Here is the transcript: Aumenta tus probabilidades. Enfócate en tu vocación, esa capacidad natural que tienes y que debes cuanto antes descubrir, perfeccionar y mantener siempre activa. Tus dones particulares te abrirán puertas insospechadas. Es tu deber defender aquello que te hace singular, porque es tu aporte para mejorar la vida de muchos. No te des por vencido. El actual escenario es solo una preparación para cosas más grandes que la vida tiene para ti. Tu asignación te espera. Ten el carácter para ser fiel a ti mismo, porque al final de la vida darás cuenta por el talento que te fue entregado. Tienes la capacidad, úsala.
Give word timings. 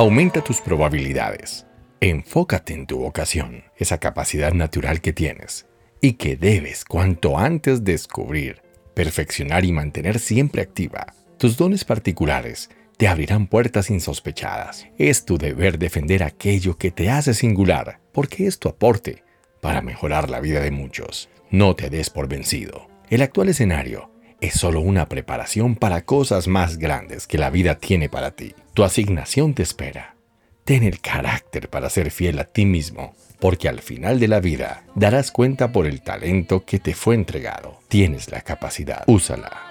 Aumenta 0.00 0.42
tus 0.42 0.62
probabilidades. 0.62 1.66
Enfócate 2.00 2.72
en 2.72 2.86
tu 2.86 3.00
vocación, 3.00 3.64
esa 3.76 3.98
capacidad 3.98 4.54
natural 4.54 5.02
que 5.02 5.12
tienes 5.12 5.66
y 6.00 6.14
que 6.14 6.36
debes 6.36 6.86
cuanto 6.86 7.38
antes 7.38 7.84
descubrir, 7.84 8.62
perfeccionar 8.94 9.66
y 9.66 9.72
mantener 9.72 10.18
siempre 10.18 10.62
activa. 10.62 11.12
Tus 11.36 11.58
dones 11.58 11.84
particulares 11.84 12.70
te 12.96 13.08
abrirán 13.08 13.46
puertas 13.46 13.90
insospechadas. 13.90 14.86
Es 14.96 15.26
tu 15.26 15.36
deber 15.36 15.78
defender 15.78 16.22
aquello 16.22 16.78
que 16.78 16.90
te 16.90 17.10
hace 17.10 17.34
singular, 17.34 18.00
porque 18.10 18.46
es 18.46 18.58
tu 18.58 18.70
aporte 18.70 19.22
para 19.60 19.82
mejorar 19.82 20.30
la 20.30 20.40
vida 20.40 20.60
de 20.60 20.70
muchos. 20.70 21.28
No 21.50 21.76
te 21.76 21.90
des 21.90 22.08
por 22.08 22.26
vencido. 22.26 22.88
El 23.10 23.20
actual 23.20 23.50
escenario 23.50 24.10
es 24.40 24.54
solo 24.54 24.80
una 24.80 25.06
preparación 25.06 25.76
para 25.76 26.02
cosas 26.04 26.48
más 26.48 26.78
grandes 26.78 27.26
que 27.26 27.38
la 27.38 27.50
vida 27.50 27.76
tiene 27.76 28.08
para 28.08 28.30
ti. 28.32 28.54
Tu 28.74 28.84
asignación 28.84 29.54
te 29.54 29.62
espera. 29.62 30.16
Ten 30.64 30.82
el 30.82 31.00
carácter 31.00 31.68
para 31.68 31.90
ser 31.90 32.10
fiel 32.10 32.38
a 32.38 32.44
ti 32.44 32.64
mismo, 32.66 33.14
porque 33.38 33.68
al 33.68 33.80
final 33.80 34.20
de 34.20 34.28
la 34.28 34.40
vida 34.40 34.84
darás 34.94 35.30
cuenta 35.30 35.72
por 35.72 35.86
el 35.86 36.02
talento 36.02 36.64
que 36.64 36.78
te 36.78 36.94
fue 36.94 37.14
entregado. 37.14 37.80
Tienes 37.88 38.30
la 38.30 38.40
capacidad, 38.40 39.04
úsala. 39.06 39.69